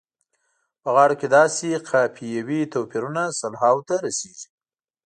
په 0.81 0.89
غاړو 0.95 1.15
کې 1.19 1.27
داسې 1.37 1.67
قافیوي 1.89 2.61
توپیرونه 2.73 3.23
سلهاوو 3.39 3.85
ته 3.87 3.95
رسیږي. 4.05 4.47